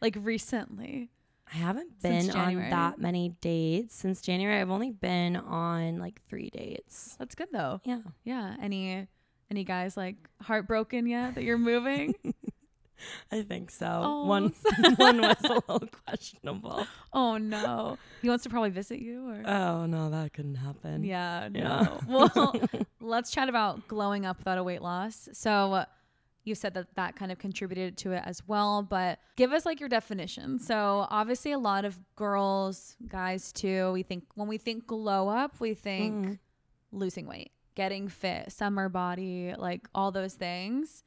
[0.00, 1.10] Like recently.
[1.52, 4.60] I haven't been on that many dates since January.
[4.60, 7.16] I've only been on like three dates.
[7.18, 7.80] That's good though.
[7.84, 8.00] Yeah.
[8.24, 8.54] Yeah.
[8.62, 9.08] Any
[9.50, 12.14] any guys like heartbroken yet that you're moving?
[13.32, 13.86] I think so.
[14.04, 14.52] Oh, one
[14.96, 16.86] one was a little questionable.
[17.12, 17.98] oh no.
[18.22, 21.02] He wants to probably visit you or Oh no, that couldn't happen.
[21.04, 21.62] Yeah, Yeah.
[22.06, 22.28] no.
[22.28, 22.54] Well,
[23.00, 25.28] let's chat about glowing up without a weight loss.
[25.32, 25.84] So,
[26.50, 29.80] you said that that kind of contributed to it as well, but give us like
[29.80, 30.58] your definition.
[30.58, 35.58] So, obviously, a lot of girls, guys too, we think when we think glow up,
[35.60, 36.38] we think Mhm.
[36.92, 41.04] losing weight, getting fit, summer body, like all those things.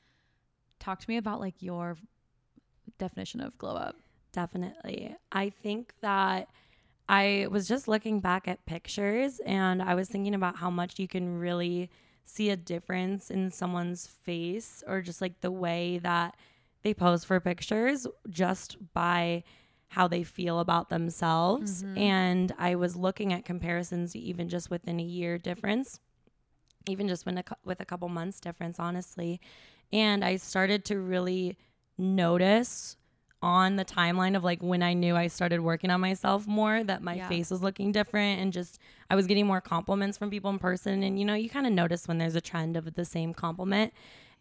[0.80, 1.98] Talk to me about like your
[2.98, 3.96] definition of glow up.
[4.32, 5.16] Definitely.
[5.32, 6.50] I think that
[7.08, 11.08] I was just looking back at pictures and I was thinking about how much you
[11.08, 11.90] can really
[12.26, 16.36] see a difference in someone's face or just like the way that
[16.84, 19.44] they pose for pictures just by
[19.88, 21.84] how they feel about themselves.
[21.84, 21.98] Mm-hmm.
[21.98, 26.00] And I was looking at comparisons even just within a year difference,
[26.88, 29.40] even just when a, with a couple months difference, honestly.
[29.92, 31.58] And I started to really
[31.98, 32.98] notice
[33.44, 37.04] on the timeline of like when I knew I started working on myself more that
[37.04, 37.28] my Yeah.
[37.28, 38.80] face was looking different and just
[39.12, 41.74] I was getting more compliments from people in person and you know you kind of
[41.74, 43.94] notice when there's a trend of the same compliment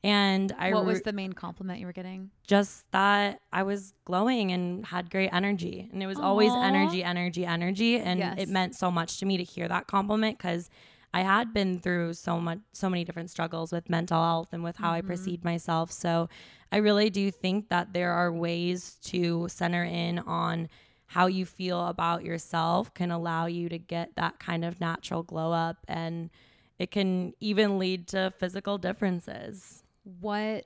[0.04, 2.30] and I what re- was the main compliment you were getting?
[2.46, 5.88] just that I was glowing and had great energy.
[5.92, 7.98] And it was always energy, energy, energy.
[7.98, 8.34] And Yes.
[8.38, 10.68] it meant so much to me to hear that compliment because
[11.14, 14.77] I had been through so much, so many different struggles with mental health and with
[14.77, 15.92] how I perceived myself.
[15.92, 16.29] So
[16.70, 20.68] I really do think that there are ways to center in on
[21.07, 25.53] how you feel about yourself can allow you to get that kind of natural glow
[25.53, 26.31] up and
[26.79, 29.85] it can even lead to physical differences.
[30.20, 30.64] what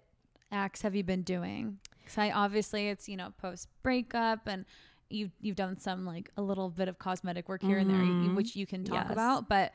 [0.53, 1.79] acts have you been doing?
[1.99, 4.65] Because I obviously it's you know post breakup and
[5.11, 8.31] you've you've done some like a little bit of cosmetic work here and there, you-
[8.31, 8.37] Mhm.
[8.37, 9.13] which you can talk Yes.
[9.13, 9.49] about.
[9.49, 9.73] But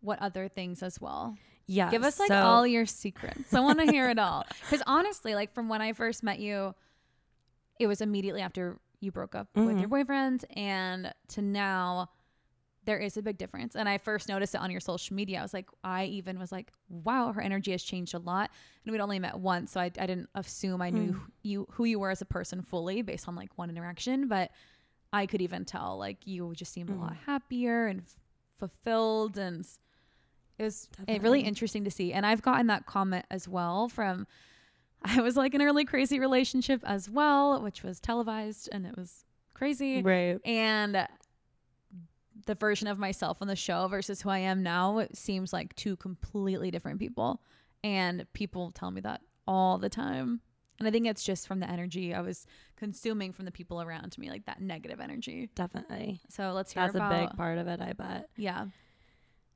[0.00, 1.36] what other things as well?
[1.66, 1.90] Yeah.
[1.90, 3.52] Give us like so- all your secrets.
[3.52, 4.44] I want to hear it all.
[4.62, 6.74] Because honestly, like from when I first met you,
[7.78, 9.80] it was immediately after you broke up with Mhm.
[9.80, 12.10] your boyfriend, and to now.
[12.84, 13.76] There is a big difference.
[13.76, 15.40] And I first noticed it on your social media.
[15.40, 18.50] I was like, I even was like, wow, her energy has changed a lot.
[18.86, 19.72] And we'd only met once.
[19.72, 21.18] So I, I didn't assume I knew Hmm.
[21.42, 24.26] you who you were as a person fully based on like one interaction.
[24.26, 24.52] But
[25.12, 27.30] I could even tell like you just seemed a lot Hmm.
[27.30, 28.16] happier and f-
[28.58, 29.36] fulfilled.
[29.36, 29.66] And
[30.58, 32.12] it was eh, really interesting to see.
[32.12, 34.26] And I've gotten that comment as well from,
[35.02, 38.96] I was like in a really crazy relationship as well, which was televised and it
[38.96, 40.38] was crazy Right.
[40.44, 41.06] and
[42.46, 45.74] the version of myself on the show versus who I am now it seems like
[45.74, 47.42] two completely different people
[47.82, 50.40] and people tell me that all the time
[50.78, 54.16] and I think it's just from the energy I was consuming from the people around
[54.16, 56.20] me like that negative energy Definitely.
[56.28, 58.28] so let's hear That's about a big part of it, I bet.
[58.36, 58.66] yeah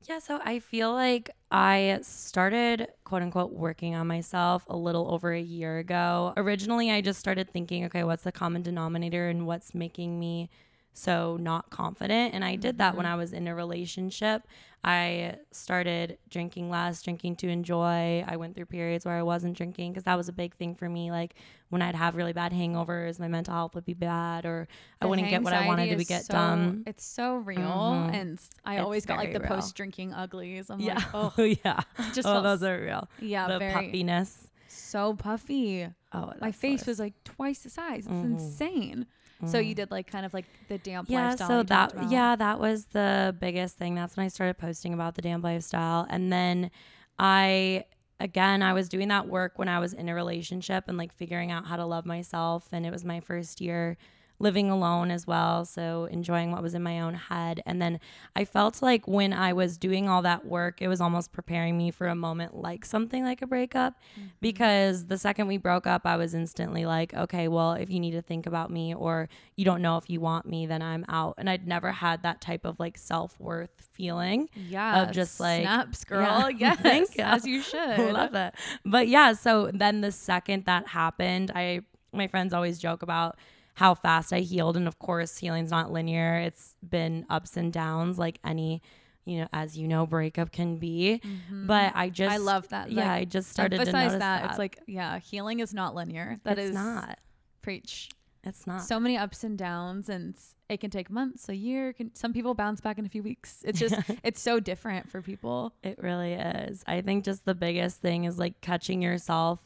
[0.09, 5.31] Yeah, so I feel like I started quote unquote working on myself a little over
[5.31, 6.33] a year ago.
[6.35, 10.49] Originally, I just started thinking, okay, what's the common denominator and what's making me
[10.93, 12.33] so not confident?
[12.33, 14.43] And I did that when I was in a relationship.
[14.85, 18.23] I started drinking less, drinking to enjoy.
[18.27, 20.89] I went through periods where I wasn't drinking because that was a big thing for
[20.89, 21.09] me.
[21.09, 21.35] Like
[21.69, 24.67] when I'd have really bad hangovers, my mental health would be bad, or
[25.01, 26.83] I wouldn't get what I wanted to be get so- done.
[26.85, 28.13] It's so real, Mhm.
[28.13, 30.69] and I It's always got like the post drinking uglies.
[30.69, 30.95] I'm Yeah.
[30.95, 31.05] like,
[31.39, 31.79] oh, yeah.
[32.13, 33.07] just oh, those are real.
[33.21, 34.49] yeah, the very puffiness.
[34.67, 35.87] so puffy.
[36.11, 38.05] Oh, My face was like twice the size.
[38.05, 38.33] It's Mhm.
[38.33, 39.07] insane.
[39.47, 39.77] So you mm.
[39.77, 41.47] did like kind of like the damp yeah lifestyle.
[41.47, 43.95] so that yeah that was the biggest thing.
[43.95, 46.05] That's when i started posting about the damp lifestyle.
[46.09, 46.71] And then
[47.19, 47.85] i
[48.19, 51.51] again i was doing that work when i was in a relationship and like figuring
[51.51, 52.67] out how to love myself.
[52.71, 53.97] And it was my first year
[54.39, 57.99] living alone as well so enjoying what was in my own head and then
[58.35, 61.91] i felt like when i was doing all that work it was almost preparing me
[61.91, 64.27] for a moment like something like a breakup mm-hmm.
[64.41, 68.11] because the second we broke up i was instantly like okay well if you need
[68.11, 71.35] to think about me or you don't know if you want me then i'm out
[71.37, 76.03] and i'd never had that type of like self-worth feeling yeah, of just, like- snaps,
[76.05, 76.49] girl.
[76.49, 76.73] Yeah.
[76.73, 77.23] Yes, Thank you.
[77.23, 77.79] as you should.
[77.79, 82.79] I love it but yeah so then the second that happened i my friends always
[82.79, 83.37] joke about
[83.75, 88.17] how fast i healed and of course healing's not linear it's been ups and downs
[88.19, 88.81] like any
[89.25, 92.41] you know as you know breakup can be but i just Mm-hmm.
[92.41, 92.91] I love that.
[92.91, 94.19] yeah Like, i just started to notice that.
[94.19, 96.39] that, It's like yeah, healing is not linear.
[96.43, 97.19] That it's is not
[97.61, 98.09] preach.
[98.43, 100.35] it's not So many ups and downs, and
[100.69, 101.93] it can take months, a year.
[101.93, 103.63] Can some people bounce back in a few weeks?
[103.65, 105.73] It's just it's so different for people.
[105.83, 106.83] It really is.
[106.85, 109.59] I think just the biggest thing is like catching yourself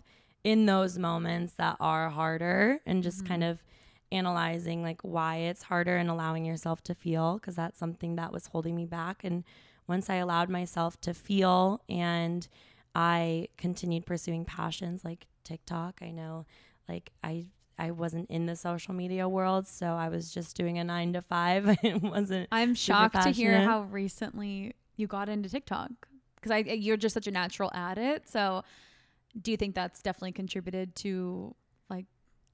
[0.43, 3.57] in those moments that are harder and just kind of
[4.11, 8.47] analyzing like why it's harder and allowing yourself to feel because that's something that was
[8.47, 9.43] holding me back and
[9.87, 12.47] once I allowed myself to feel and
[12.93, 16.45] I continued pursuing passions like TikTok, I know
[16.87, 17.45] like I
[17.79, 21.21] I wasn't in the social media world, so I was just doing a 9 to
[21.21, 21.77] 5.
[21.83, 25.91] it wasn't I'm shocked to hear how recently you got into TikTok
[26.35, 28.27] because I you're just such a natural at it.
[28.27, 28.63] So,
[29.39, 31.55] do you think that's definitely contributed to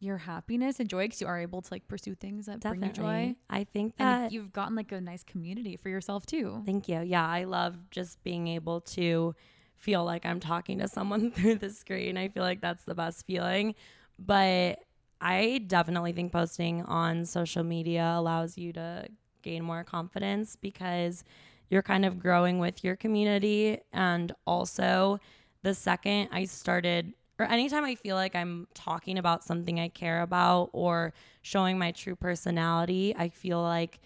[0.03, 2.89] your happiness and joy because you are able to like pursue things that bring you
[2.89, 2.93] joy?
[2.93, 3.37] Definitely.
[3.49, 6.61] I think And that you've gotten like a nice community for yourself too.
[6.65, 7.01] Thank you.
[7.01, 9.35] Yeah, I love just being able to
[9.75, 12.17] feel like I'm talking to someone through the screen.
[12.17, 13.75] I feel like that's the best feeling.
[14.19, 14.79] But
[15.19, 19.07] I definitely think posting on social media allows you to
[19.41, 21.23] gain more confidence because
[21.69, 23.79] you're kind of growing with your community.
[23.91, 25.19] And also,
[25.63, 30.21] the second I started, or anytime I feel like I'm talking about something I care
[30.21, 33.99] about or showing my true personality, I feel like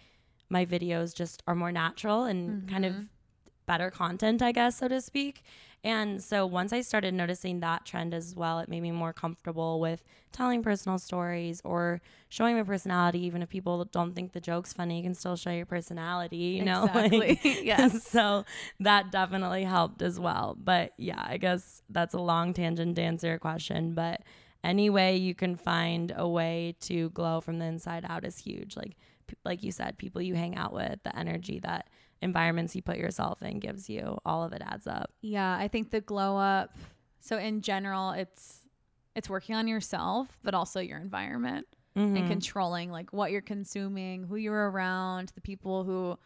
[0.49, 3.03] my videos just are more natural and kind of mm-hmm.
[3.65, 5.43] better content, I guess, so to speak.
[5.87, 9.79] And so once I started noticing that trend as well, it made me more comfortable
[9.79, 13.19] with telling personal stories or showing my personality.
[13.25, 16.65] Even if people don't think the joke's funny, you can still show your personality, you
[16.65, 16.83] know?
[16.93, 17.39] Exactly.
[17.63, 18.05] Yes.
[18.17, 18.43] So
[18.81, 20.57] that definitely helped as well.
[20.61, 23.93] But yeah, I guess that's a long tangent to answer your question.
[23.93, 24.23] But
[24.65, 28.75] any way you can find a way to glow from the inside out is huge.
[28.75, 28.97] Like,
[29.45, 31.87] like you said, people you hang out with, the energy that
[32.21, 35.11] environments you put yourself in gives you, all of it adds up.
[35.21, 36.75] Yeah, I think the glow up.
[37.19, 38.61] So in general, it's
[39.15, 42.27] it's working on yourself, but also your environment and Mhm.
[42.27, 46.17] controlling like what you're consuming, who you're around, the people who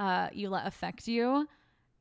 [0.00, 1.46] uh, you let affect you.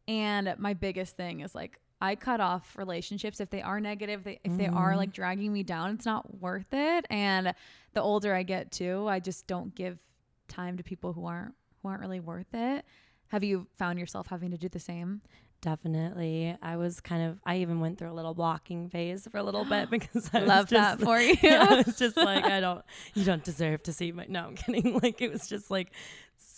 [0.08, 4.39] And my biggest thing is like I cut off relationships if they are negative, they,
[4.43, 7.06] if they are like dragging me down, it's not worth it.
[7.12, 7.54] And
[7.93, 9.99] the older I get too, I just don't give
[10.47, 12.84] time to people who aren't who aren't really worth it.
[13.31, 15.21] Have you found yourself having to do the same?
[15.61, 16.57] Definitely.
[16.61, 19.63] I was kind of, I even went through a little blocking phase for a little
[19.63, 21.37] bit because I Love that for you.
[21.41, 24.55] Yeah, I was just like, I don't, you don't deserve to see my, no, I'm
[24.55, 24.99] kidding.
[25.01, 25.93] Like, it was just like,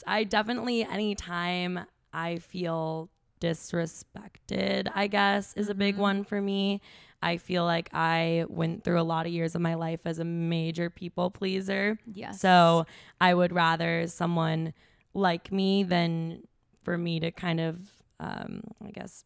[0.08, 1.82] I definitely, anytime
[2.12, 6.02] I feel disrespected, I guess, is a big mm-hmm.
[6.02, 6.82] one for me.
[7.22, 10.26] I feel like I went through a lot of years of my life as a
[10.26, 12.00] major people pleaser.
[12.12, 12.42] Yes.
[12.42, 12.88] So
[13.22, 14.74] I would rather someone
[15.14, 16.48] like me than
[16.84, 17.80] for me to kind of,
[18.20, 19.24] um, I guess,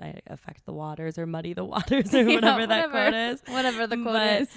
[0.00, 3.10] I affect the waters or muddy the waters or Yeah, whatever that whatever.
[3.10, 3.42] quote is.
[3.46, 4.48] Whatever the quote But- is.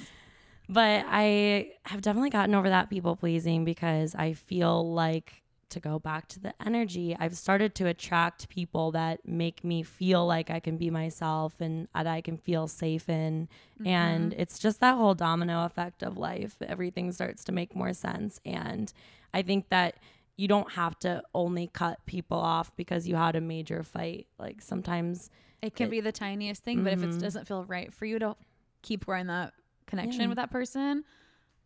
[0.71, 5.97] But I have definitely gotten over that people pleasing because I feel like to go
[5.97, 10.59] back to the energy, I've started to attract people that make me feel like I
[10.59, 13.49] can be myself and that I can feel safe in.
[13.83, 16.55] And it's just that whole domino effect of life.
[16.61, 18.39] Everything starts to make more sense.
[18.45, 18.93] And
[19.33, 19.95] I think that
[20.39, 24.27] you don't have to only cut people off because you had a major fight.
[24.37, 25.29] Like sometimes
[25.61, 27.19] It can It- be the tiniest thing, but if it Mhm.
[27.19, 28.37] doesn't feel right for you to
[28.81, 29.53] keep growing that
[29.87, 30.27] connection Yeah.
[30.27, 31.03] with that person,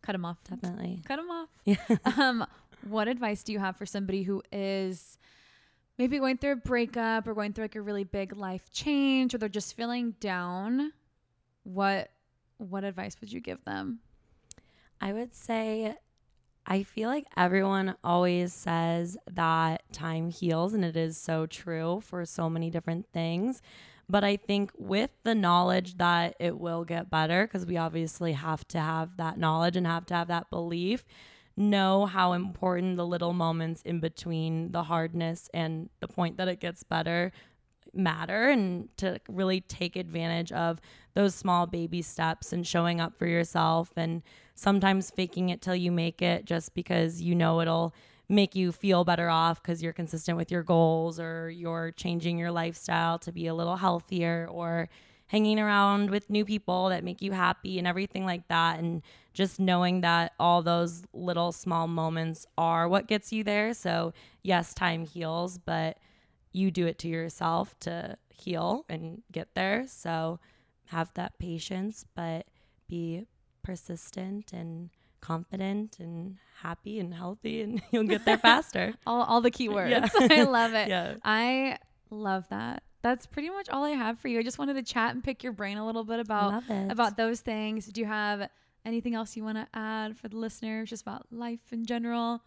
[0.02, 0.42] cut them off.
[0.42, 1.00] definitely.
[1.06, 1.48] Cut them off.
[1.64, 1.76] Yeah.
[2.18, 2.44] um,
[2.82, 5.16] what advice do you have for somebody who is
[5.96, 9.38] maybe going through a breakup or going through like a really big life change or
[9.38, 10.92] they're just feeling down?
[11.62, 12.10] What
[12.58, 14.00] what advice would you give them?
[15.00, 15.96] I would say
[16.66, 22.24] I feel like everyone always says that time heals, and it is so true for
[22.24, 23.60] so many different things.
[24.08, 28.66] But I think with the knowledge that it will get better, because we obviously have
[28.68, 31.04] to have that knowledge and have to have that belief,
[31.56, 36.60] know how important the little moments in between the hardness and the point that it
[36.60, 37.30] gets better
[37.92, 40.80] matter and to really take advantage of
[41.14, 44.22] those small baby steps and showing up for yourself and
[44.54, 47.94] sometimes faking it till you make it just because you know it'll
[48.28, 52.50] make you feel better off because you're consistent with your goals or you're changing your
[52.50, 54.88] lifestyle to be a little healthier or
[55.26, 59.02] hanging around with new people that make you happy and everything like that and
[59.32, 64.72] just knowing that all those little small moments are what gets you there so yes
[64.72, 65.98] time heals but
[66.54, 69.86] you do it to yourself to heal and get there.
[69.88, 70.38] So
[70.86, 72.46] have that patience, but
[72.88, 73.26] be
[73.64, 74.90] persistent and
[75.20, 78.94] confident and happy and healthy, and you'll get there faster.
[79.06, 79.90] All all the keywords.
[79.90, 80.08] Yeah.
[80.30, 80.88] I love it.
[80.88, 81.14] yeah.
[81.24, 81.78] I
[82.10, 82.84] love that.
[83.02, 84.38] That's pretty much all I have for you.
[84.38, 87.40] I just wanted to chat and pick your brain a little bit about about those
[87.40, 87.86] things.
[87.86, 88.48] Do you have
[88.86, 92.40] anything else you want to add for the listeners, just about life in general?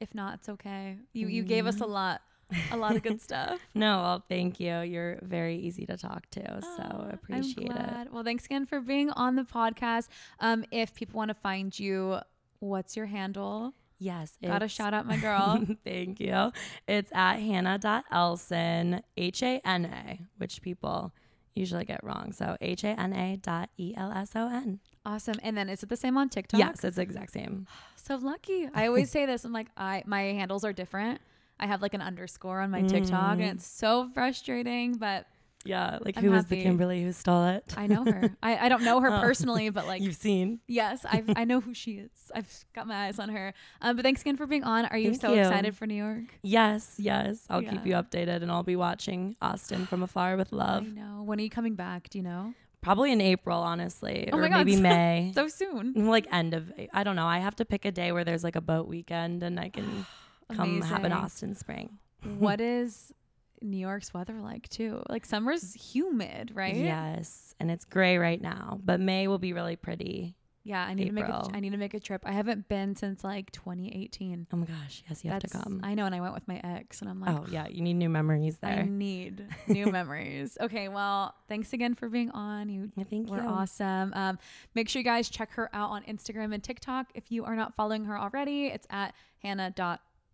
[0.00, 0.98] If not, it's okay.
[1.12, 1.90] You you gave us a mm.
[1.90, 2.22] lot,
[2.70, 3.58] a lot of good stuff.
[3.74, 4.80] No, well, thank you.
[4.80, 8.12] You're very easy to talk to, so appreciate I'm it.
[8.12, 10.08] Well, thanks again for being on the podcast.
[10.40, 12.18] Um, if people want to find you,
[12.60, 13.74] what's your handle?
[13.98, 15.64] Yes, Gotta it's- shout out my girl.
[15.84, 16.52] Thank you.
[16.88, 21.12] It's at hana.elson, H A N A, which people
[21.54, 22.32] usually get wrong.
[22.32, 24.80] So H A N A dot E L S O N.
[25.06, 25.36] awesome.
[25.42, 26.58] And then is it the same on TikTok?
[26.58, 27.66] Yes, it's the exact same.
[28.04, 28.68] So lucky.
[28.74, 29.44] I always say this.
[29.44, 31.20] I'm like, I my handles are different.
[31.60, 33.42] I have like an underscore on my TikTok, Mm.
[33.42, 34.94] and it's so frustrating.
[34.96, 35.26] But
[35.64, 36.60] Yeah, like I'm who was the.
[36.60, 37.72] Kimberly who stole it?
[37.76, 38.34] I know her.
[38.42, 39.20] I, I don't know her Oh.
[39.20, 40.58] personally, but like You've seen.
[40.66, 42.10] yes, I I know who she is.
[42.34, 43.54] I've got my eyes on her.
[43.80, 44.86] Um, but thanks again for being on.
[44.86, 45.40] Are you Thank so you.
[45.40, 46.24] excited for New York?
[46.42, 47.44] Yes, yes.
[47.48, 50.82] I'll keep you updated and I'll be watching Austin from afar with love.
[50.84, 51.22] I know.
[51.22, 52.10] When are you coming back?
[52.10, 52.54] Do you know?
[52.80, 54.28] Probably in April, honestly.
[54.32, 55.30] Oh or God, maybe so- May.
[55.32, 55.92] So soon.
[56.08, 57.26] like end of I don't know.
[57.26, 60.04] I have to pick a day where there's like a boat weekend and I can
[60.52, 61.98] come have an Austin spring.
[62.38, 63.12] what is
[63.60, 65.02] New York's weather like too?
[65.08, 66.74] Like summer's humid, right?
[66.76, 70.36] Yes, and it's gray right now, but May will be really pretty.
[70.64, 71.50] Yeah, I need to make a, April.
[71.52, 72.22] I need to make a trip.
[72.24, 74.46] I haven't been since like 2018.
[74.52, 75.80] Oh my gosh, yes, you have to come.
[75.82, 77.94] I know, and I went with my ex, and I'm like, oh yeah, you need
[77.94, 78.70] new memories there.
[78.70, 80.56] I need new memories.
[80.60, 82.68] Okay, well, thanks again for being on.
[82.68, 83.48] You I think were you.
[83.48, 84.12] awesome.
[84.14, 84.38] Um,
[84.76, 87.08] make sure you guys check her out on Instagram and TikTok.
[87.14, 89.14] If you are not following her already, it's at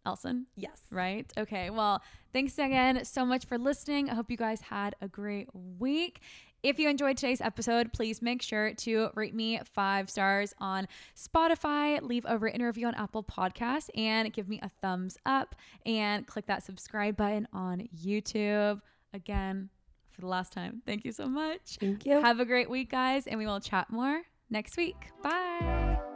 [0.09, 0.47] hana.elson.
[0.57, 0.81] Yes.
[0.91, 1.31] Right.
[1.37, 1.71] Okay.
[1.71, 2.03] Well,
[2.33, 4.11] thanks again so much for listening.
[4.11, 6.21] I hope you guys had a great week.
[6.63, 12.03] If you enjoyed today's episode, please make sure to rate me five stars on Spotify,
[12.03, 15.55] leave a written review on Apple Podcasts, and give me a thumbs up
[15.87, 18.81] and click that subscribe button on YouTube.
[19.15, 19.69] Again,
[20.11, 21.77] for the last time, thank you so much.
[21.79, 22.21] Thank you.
[22.21, 24.97] Have a great week, guys, and we will chat more next week.
[25.23, 26.08] Bye.